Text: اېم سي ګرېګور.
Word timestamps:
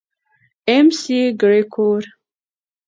اېم 0.69 0.87
سي 0.99 1.19
ګرېګور. 1.41 2.03